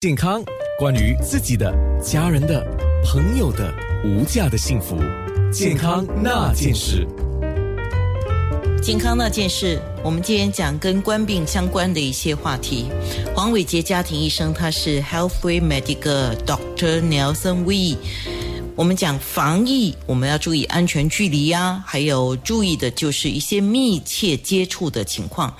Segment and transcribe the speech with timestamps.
[0.00, 0.40] 健康，
[0.78, 2.64] 关于自己的、家人的、
[3.04, 4.96] 朋友的无价的幸福，
[5.52, 7.04] 健康那件事。
[8.80, 12.86] 健康那件事，我们今天讲跟冠病相关的一些话题。
[13.34, 17.96] 黄伟杰家庭医生，他是 Healthway Medical Doctor Nelson Wee。
[18.78, 25.52] 我们讲防疫，我们要注意安全距离呀，还有注意的就是一些密切接触的情况。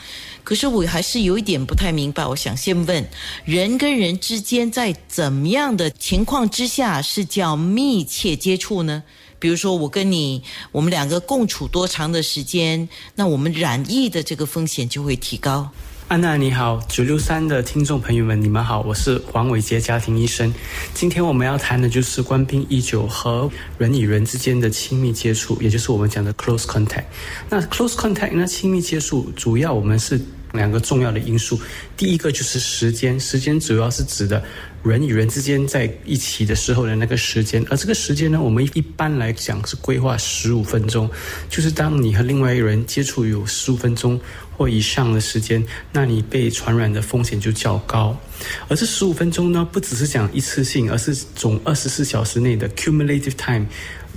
[0.45, 3.05] 可是我还是有一点不太明白，我想先问：
[3.45, 9.03] 人跟人之间在怎么样的情况之下是叫密切接触呢？
[9.41, 15.69] 比如说我跟你，我们两个共处多长的时间，那我们染疫的这个风险就会提高。
[16.09, 20.51] 安娜你好，九六三的听众朋友们，你们好，我是黄伟杰家庭医生。
[20.95, 27.05] 今天我们要谈的就是官兵一九和人与人之间的亲密接触，也就是我们讲的 close contact。
[27.51, 30.19] 那 close contact，那亲密接触主要我们是。
[30.53, 31.61] 两个重要的因素，
[31.97, 34.43] 第一个就是时间，时间主要是指的
[34.83, 41.11] 人与人之间在一起的时候的那个时间，而这个时间呢，我们一般来讲是规划十五分钟，
[41.51, 44.19] 就是当你和另外一个人接触有十五分钟
[44.57, 48.19] 或以上的时间，那你被传染的风险就较高。
[48.69, 53.67] 而这十五分钟呢，不只是讲一次性，而是总二十四小时内的 cumulative time。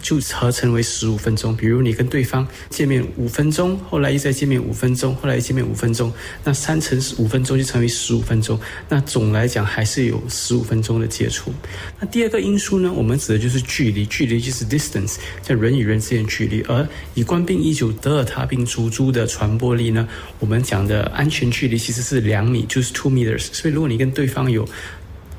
[0.02, 1.56] 就合成为十五分钟。
[1.56, 6.12] 比如你跟对方见面五分钟，后来又再见面五分钟，后来又见面五分钟，
[6.44, 8.60] 那三乘五分钟就成为十五分钟。
[8.90, 11.54] 那总来讲还是有十五分钟的接触。
[12.00, 12.92] 那第二个因素呢？
[12.92, 16.62] 我们指的就是距离，距离就是 distance，在人与人之间距离。
[16.64, 20.08] 而以冠病一九德尔塔病毒株的传播力呢，
[20.40, 23.48] 我们讲的安全距离其实是两米，就是 two meters。
[23.52, 24.68] 所以如果你跟对方有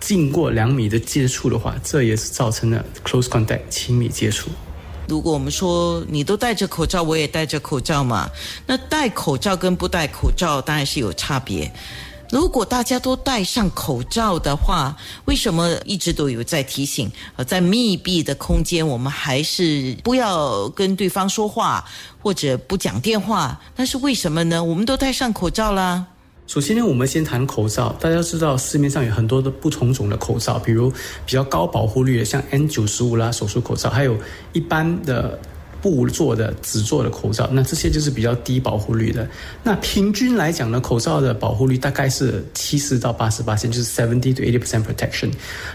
[0.03, 4.51] 近过两米的接触的话，这也是造成了 close contact 亲密接触。
[5.07, 8.29] 如果我们说你都戴着口罩，我也戴着口罩嘛，
[8.67, 11.73] 那戴口罩跟不戴口罩当然是有差别。
[12.31, 17.11] 如果大家都戴上口罩的话，为什么一直都有在提醒？
[17.37, 21.85] 呃，在密闭的空间，我们还是不要跟对方说话，
[22.21, 23.61] 或者不讲电话。
[23.77, 24.65] 那是为什么呢？
[24.65, 26.07] 我们都戴上口罩啦。
[26.53, 27.97] 首先呢，我们先谈口罩。
[27.99, 30.91] 大家知道市面上有很多的不同种的口罩，比如
[31.25, 34.15] 比较高保护率的，像 N 九十五啦手术口罩，还有
[34.53, 35.39] 一般的。
[35.83, 39.29] 布做的、纸做的口罩，那这些就是比较低保护率的。
[39.65, 45.29] 那平均来讲呢，口罩的保护率大概是七十到八十八就是 seventy to eighty percent protection。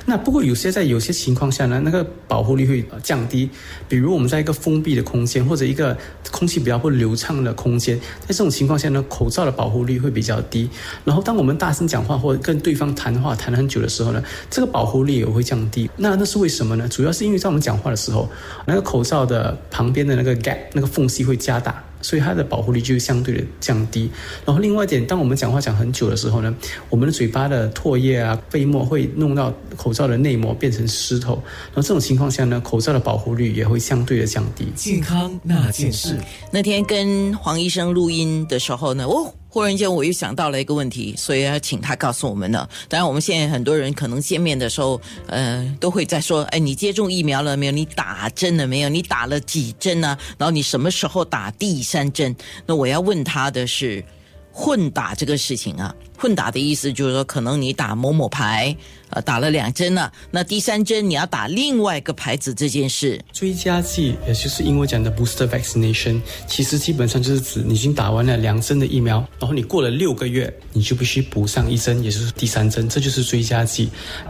[0.06, 3.50] 那不过有些在有些情况下呢，那个保护率会降低。
[3.90, 5.96] 比如我们在一个封闭的空间或者一个
[6.32, 10.70] 空气比较不流畅的空间，在这种情况下呢，口罩的保护率会比较低。
[11.04, 15.90] 然后当我们大声讲话或者跟对方谈话谈了很久的时候呢，这个保护率也会降低。
[15.98, 16.88] 那那是为什么呢？
[16.88, 18.30] 主要是因为在我们讲话的时候，
[18.66, 19.97] 那个口罩的旁。
[19.98, 24.12] 边的那个 gap 那个缝隙会加大，所以它的保护力就相对的降低。
[24.46, 26.56] 然后另外一点，当我们讲话讲很久的时候呢，
[26.92, 31.34] 我们的嘴巴的唾液啊、飞沫会弄到口罩的内膜变成湿透。
[31.74, 34.68] 然后这种情况下呢，口罩的保护率也会相对的降低。
[34.76, 36.16] 健康那件事，
[36.52, 39.34] 那天跟黄医生录音的时候呢，哦。
[39.58, 42.70] 忽然间，我又想到了一个问题，所以要请他告诉我们呢。
[42.88, 47.72] 当然，我们现在很多人可能见面的时候，呃，都会在说：“哎，你接种疫苗了没有？
[47.72, 48.90] 你打针了没有？
[48.90, 50.16] 你打了几针呢？
[50.38, 52.36] 然后你什么时候打第三针？”
[52.68, 54.06] 那我要问他的是，
[54.52, 55.92] 混打这个事情啊。
[56.18, 58.76] 混打的意思就是说，可能你打某某牌，
[59.12, 63.24] 呃，打了两针了，那第三针你要打另外一个牌子这件事。
[63.32, 73.90] 追加剂，也就是英文讲的 booster vaccination，其实基本上就是指你已经打完了两针的疫苗，然后你过了六个月，你就必须补上一针，也就是第三针，这就是追加剂。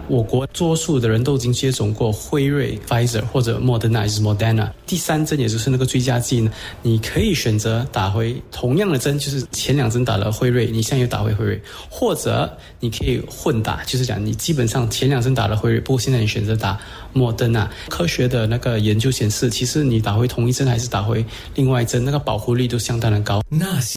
[0.10, 11.62] 我国多数的人都已经接种过辉瑞 Pfizer 或者 Moderna 还是 Moderna，第三针也就是那个追加剂呢，你可以选择打回同样的针，就是前两针打了辉瑞，你现在又打回辉瑞。
[11.90, 16.78] 或者你可以混打，就是讲你基本上前两针打了辉瑞，不过现在你选择打
[17.14, 17.68] 莫德纳。
[17.90, 23.42] 科学的那个研究显示，其实你打回同一针还是打回另外一针，那个保护力都相当的高。
[23.50, 23.88] 那。